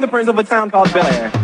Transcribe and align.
the 0.00 0.08
prince 0.08 0.28
of 0.28 0.38
a 0.38 0.44
town 0.44 0.70
called 0.70 0.92
Bel 0.92 1.06
Air. 1.06 1.39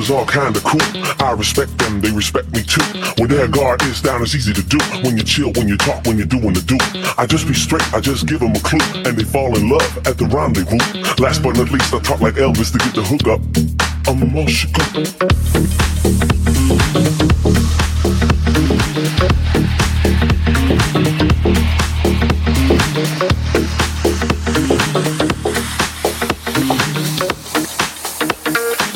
Is 0.00 0.10
all 0.10 0.24
kinda 0.24 0.58
cool. 0.60 0.80
Mm-hmm. 0.80 1.22
I 1.22 1.32
respect 1.32 1.76
them, 1.78 2.00
they 2.00 2.10
respect 2.10 2.50
me 2.52 2.62
too. 2.62 2.80
Mm-hmm. 2.80 3.20
When 3.20 3.28
their 3.28 3.48
guard 3.48 3.82
is 3.82 4.00
down, 4.00 4.22
it's 4.22 4.34
easy 4.34 4.52
to 4.54 4.62
do. 4.62 4.78
Mm-hmm. 4.78 5.06
When 5.06 5.16
you 5.18 5.24
chill, 5.24 5.52
when 5.52 5.68
you 5.68 5.76
talk, 5.76 6.06
when 6.06 6.16
you're 6.16 6.26
doing 6.26 6.54
the 6.54 6.62
do. 6.62 6.78
I 7.18 7.26
just 7.26 7.46
be 7.46 7.54
straight, 7.54 7.86
I 7.92 8.00
just 8.00 8.26
give 8.26 8.40
them 8.40 8.52
a 8.52 8.60
clue. 8.60 8.80
And 9.04 9.16
they 9.16 9.24
fall 9.24 9.56
in 9.56 9.68
love 9.68 9.98
at 10.06 10.16
the 10.16 10.26
rendezvous. 10.26 10.80
Last 11.22 11.42
but 11.42 11.56
not 11.56 11.70
least, 11.70 11.92
I 11.92 11.98
talk 12.00 12.20
like 12.20 12.34
Elvis 12.34 12.72
to 12.72 12.78
get 12.78 12.94
the 12.94 13.02
hook 13.02 13.28
up. 13.28 13.40
I'm 14.08 14.36
all 14.36 14.46
shook 14.46 14.70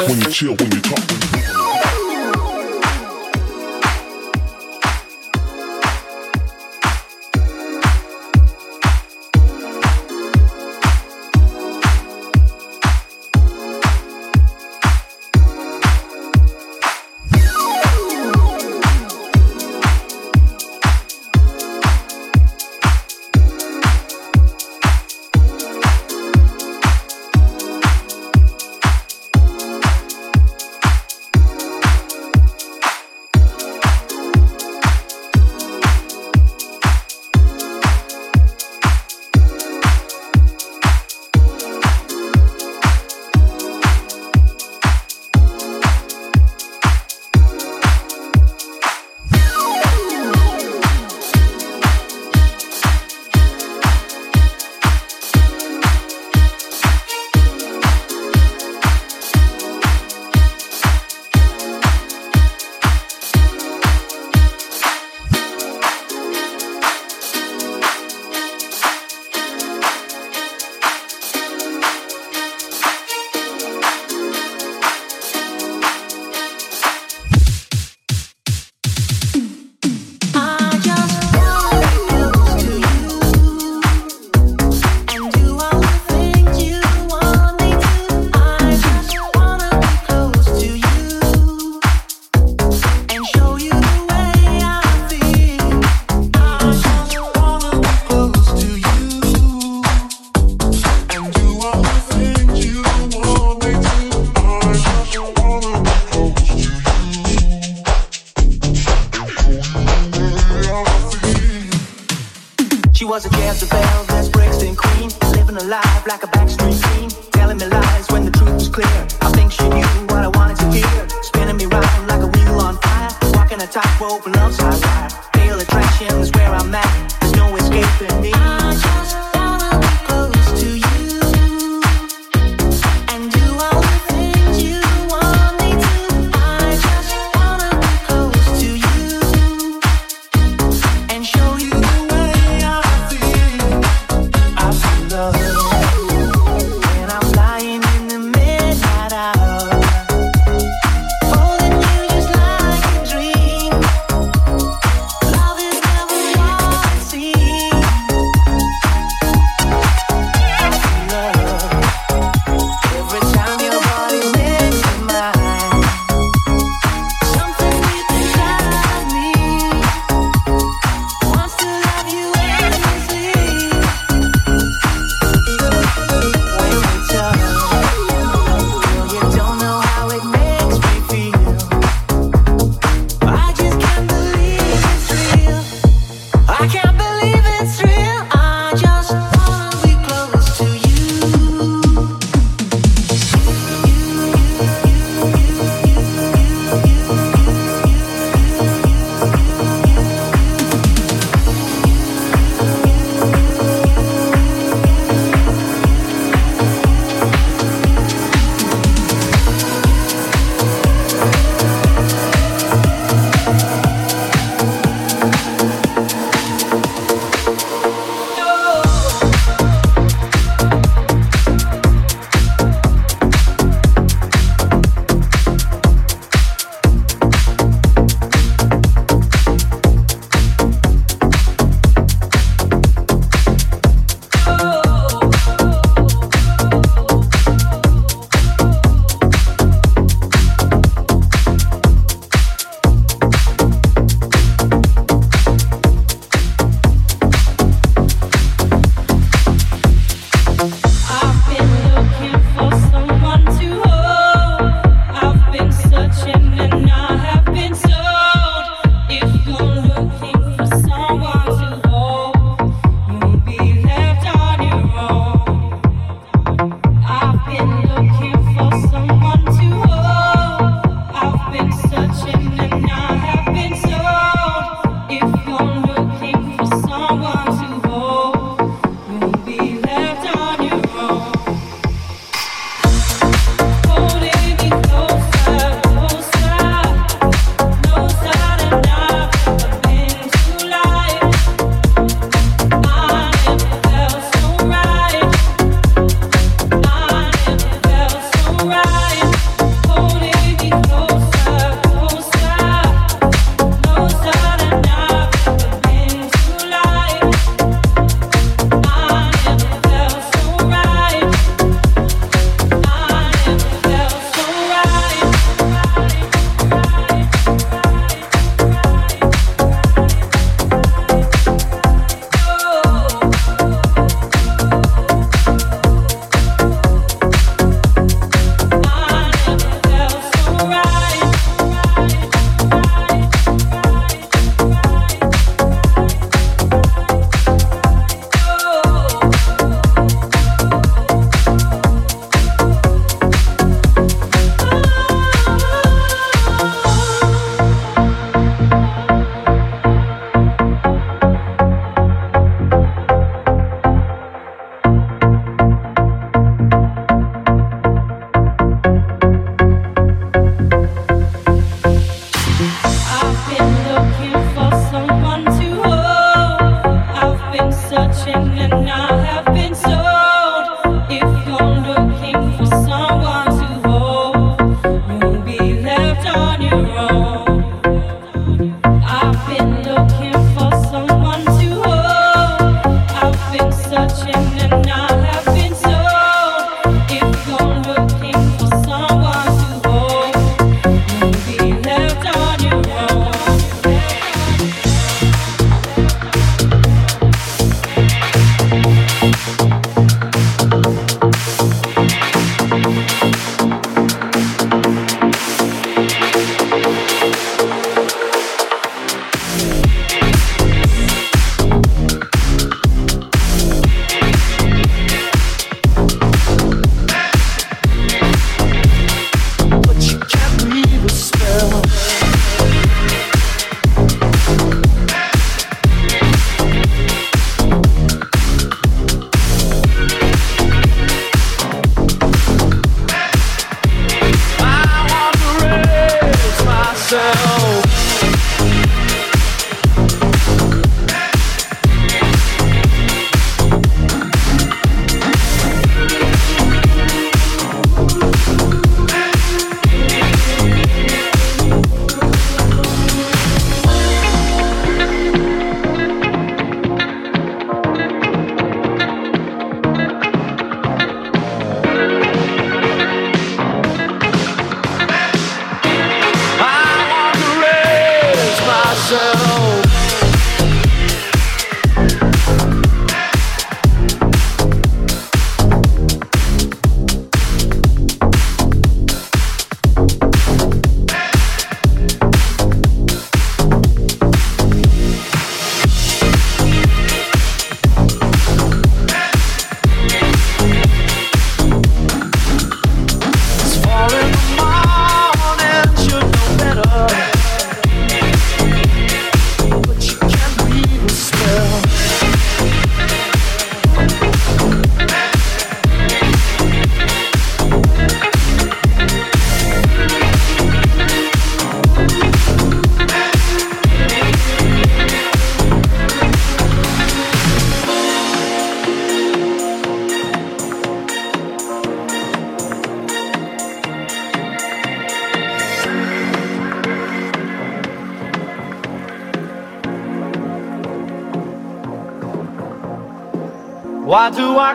when 0.08 0.20
you 0.20 0.30
chill, 0.30 0.54
when 0.56 0.70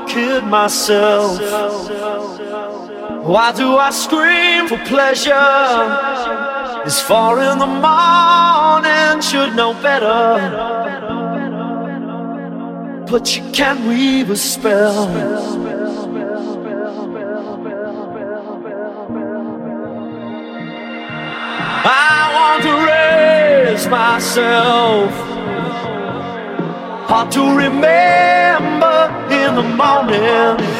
kid 0.09 0.43
myself? 0.43 1.39
Why 3.23 3.51
do 3.51 3.77
I 3.77 3.91
scream 3.91 4.67
for 4.67 4.79
pleasure? 4.85 5.33
It's 6.85 6.99
far 6.99 7.39
in 7.39 7.59
the 7.59 7.67
morning, 7.67 9.21
should 9.21 9.55
know 9.55 9.73
better. 9.81 10.25
But 13.11 13.35
you 13.35 13.43
can't 13.51 13.81
weave 13.87 14.29
a 14.31 14.35
spell. 14.35 15.07
I 21.85 22.21
want 22.37 22.63
to 22.67 22.73
raise 22.91 23.87
myself. 23.87 25.11
Hard 27.09 27.31
to 27.31 27.41
remember 27.55 28.29
in 28.29 28.38
the 29.61 29.67
morning. 29.75 30.78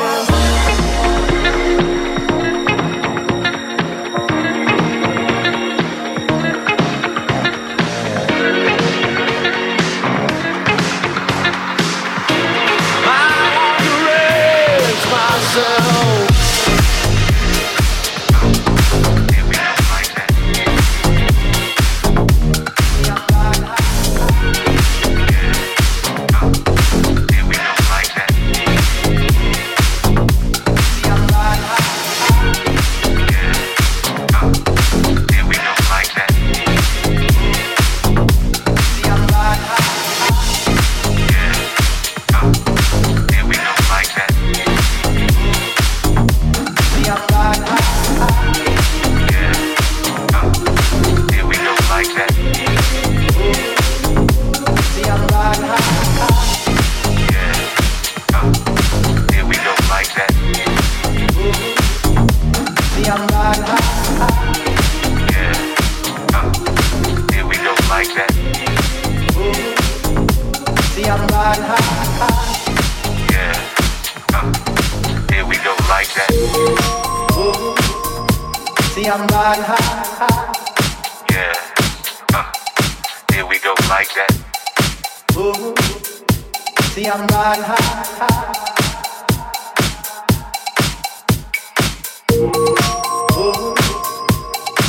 See, 85.50 87.08
I'm 87.08 87.26
riding 87.26 87.64
high, 87.64 87.82
high. 88.20 88.54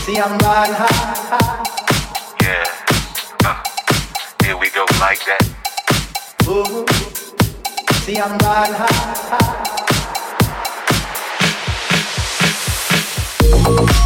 See, 0.04 0.18
I'm 0.18 0.38
riding 0.38 0.74
high, 0.74 1.14
high. 1.30 1.64
Yeah. 2.42 2.66
Uh, 3.42 3.62
here 4.44 4.58
we 4.58 4.68
go 4.70 4.84
like 5.00 5.24
that. 5.24 5.42
Ooh. 6.46 6.84
See, 8.04 8.18
I'm 8.18 8.36
riding 8.38 8.74
high, 8.74 8.92
high. 13.72 13.99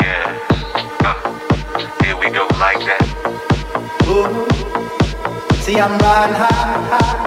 Yeah, 0.00 0.34
uh, 1.04 1.14
here 2.02 2.16
we 2.18 2.28
go 2.30 2.44
like 2.58 2.80
that. 2.80 3.06
See, 5.60 5.78
I'm 5.78 5.96
riding 5.96 6.34
high, 6.34 6.88
high. 6.90 7.19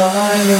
Enjoy 0.00 0.59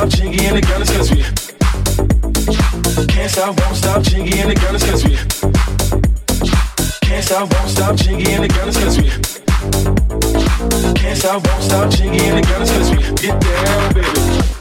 stop 0.00 0.08
jiggy 0.08 0.46
and 0.46 0.56
the 0.56 0.62
girl 0.62 0.80
is 0.80 0.90
cause 0.90 1.10
we 1.10 1.22
Can't 3.06 3.30
stop, 3.30 3.60
won't 3.60 3.76
stop 3.76 4.02
jiggy 4.02 4.38
and 4.38 4.50
the 4.50 4.54
girl 4.54 4.74
is 4.74 4.82
cause 4.82 5.04
we 5.04 5.16
Can't 7.02 7.24
stop, 7.24 7.52
won't 7.52 7.68
stop 7.68 7.96
jiggy 7.96 8.32
and 8.32 8.44
the 8.44 8.48
girl 8.48 8.68
is 8.68 8.76
cause 8.78 8.96
we 8.96 9.10
Can't 10.94 11.18
stop, 11.18 11.46
won't 11.46 11.62
stop 11.62 11.90
jiggy 11.90 12.24
and 12.24 12.38
the 12.38 12.48
girl 12.48 12.62
is 12.62 12.70
cause 12.70 12.90
we 12.90 12.96
Get 13.16 13.40
down 13.40 13.92
baby. 13.92 14.59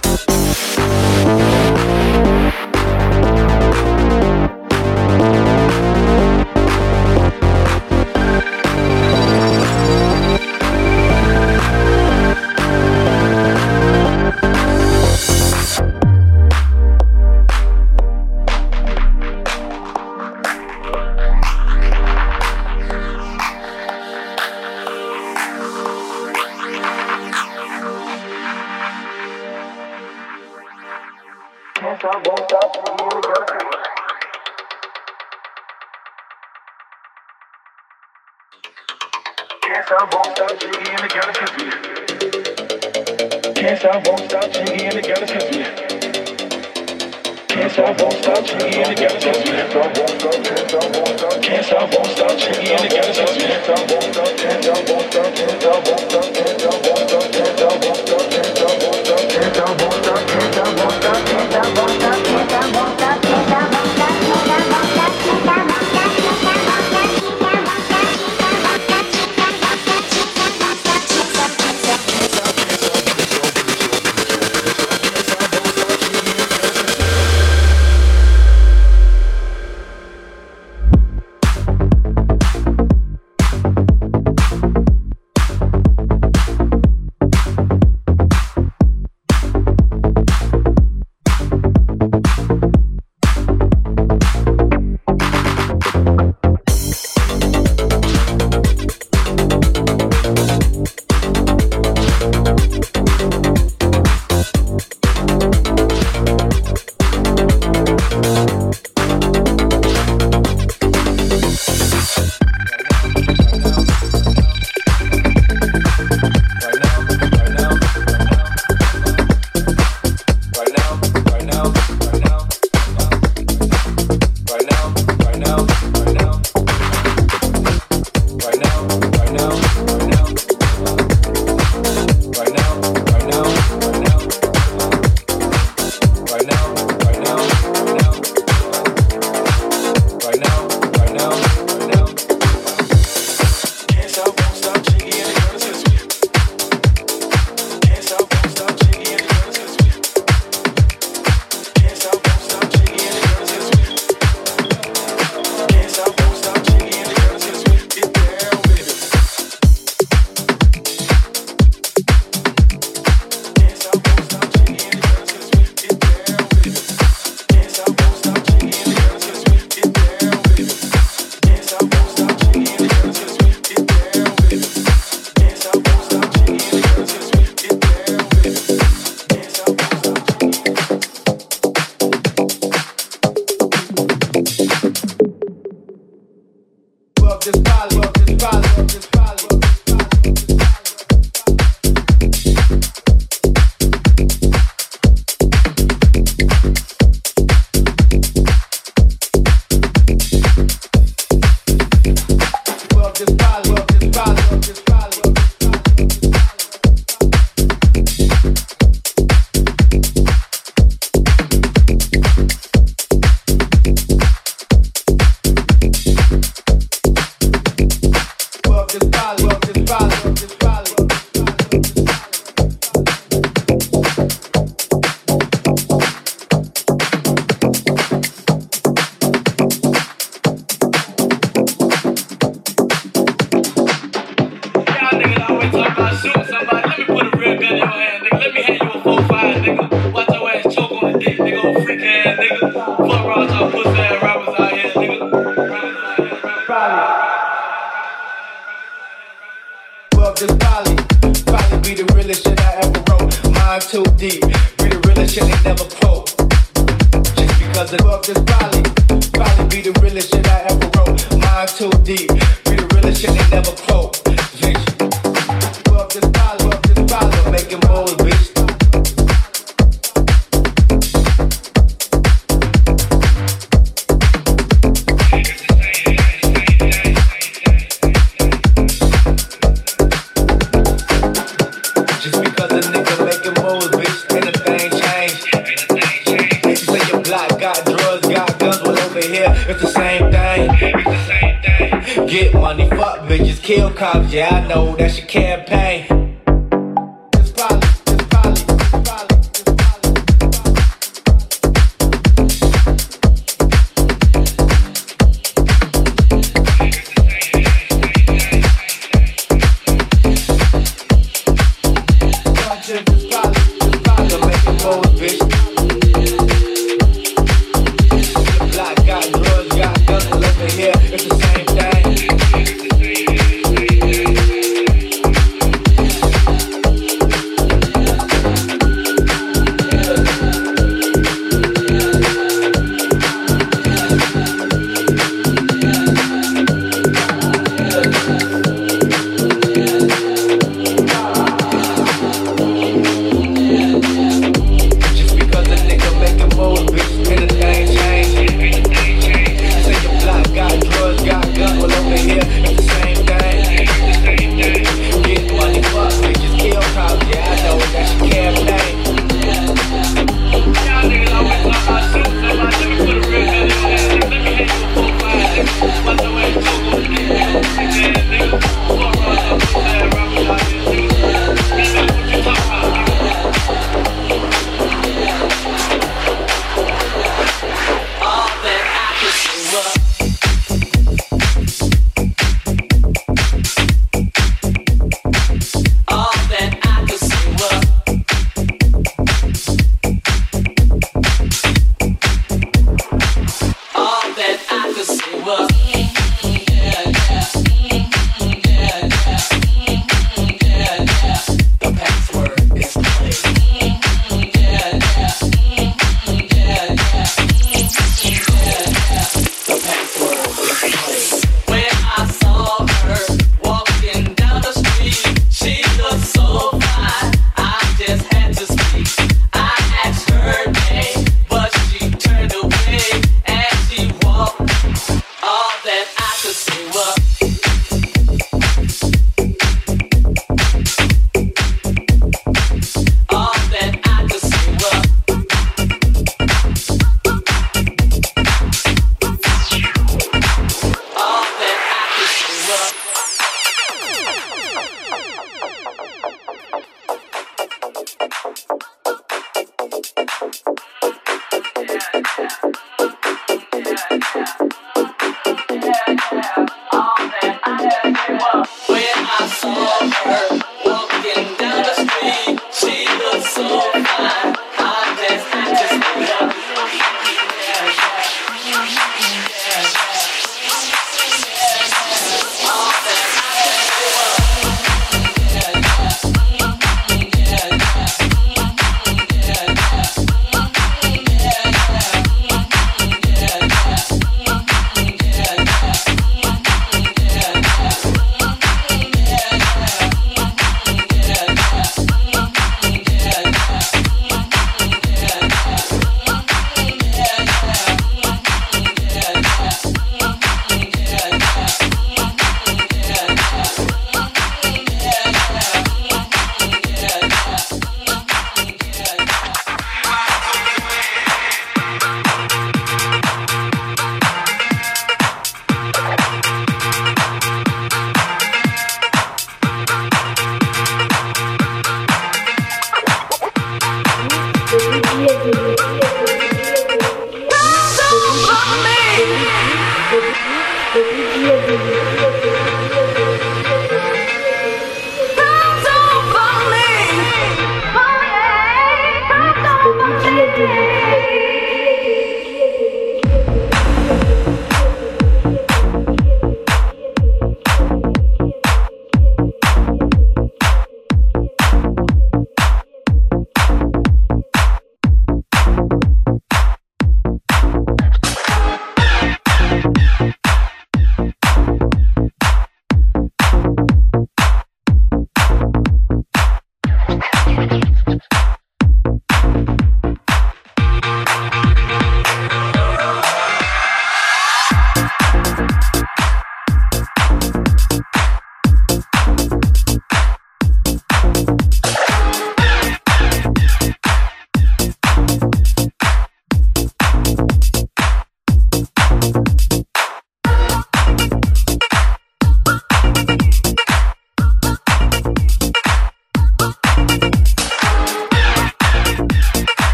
I 294.60 294.68
know 294.68 294.94
that's 294.98 295.18
your 295.20 295.28
campaign. 295.28 296.19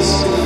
Your 0.00 0.39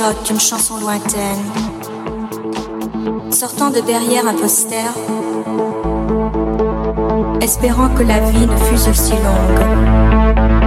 notes 0.00 0.26
d'une 0.26 0.40
chanson 0.40 0.78
lointaine. 0.78 1.44
Sortant 3.30 3.70
de 3.70 3.80
derrière 3.80 4.26
un 4.26 4.34
poster. 4.34 4.90
Espérant 7.42 7.88
que 7.90 8.02
la 8.02 8.20
vie 8.30 8.46
ne 8.46 8.56
fût 8.56 8.88
aussi 8.88 9.12
longue. 9.12 10.59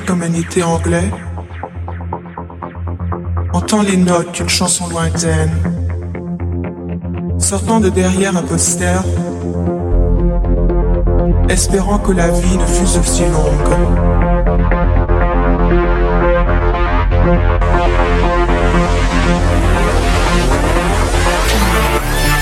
Comme 0.00 0.22
un 0.22 0.32
été 0.32 0.62
anglais. 0.62 1.10
Entends 3.52 3.82
les 3.82 3.96
notes 3.96 4.32
d'une 4.32 4.48
chanson 4.48 4.88
lointaine. 4.88 5.50
Sortant 7.38 7.80
de 7.80 7.90
derrière 7.90 8.36
un 8.36 8.42
poster. 8.42 9.02
Espérant 11.48 11.98
que 11.98 12.12
la 12.12 12.28
vie 12.28 12.56
ne 12.56 12.66
fût 12.66 12.98
aussi 12.98 13.22
longue. 13.22 13.74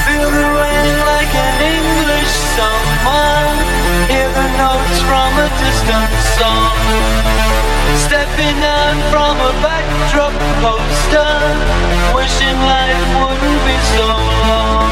Feel 0.06 0.30
like 1.06 1.34
an 1.34 1.60
English. 1.74 2.34
Hear 4.08 4.28
the 4.38 4.46
notes 4.58 5.00
from 5.02 5.38
a. 5.38 6.19
From 8.90 9.36
a 9.38 9.52
backdrop 9.62 10.34
poster. 10.62 11.30
Wishing 12.14 12.58
life 12.58 13.10
wouldn't 13.22 13.60
be 13.64 13.76
so 13.94 14.06
long. 14.50 14.90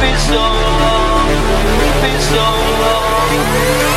Be 0.00 0.12
so 0.28 0.44
long. 0.82 1.28
Be 2.02 2.12
so 2.20 2.46
long. 2.82 3.93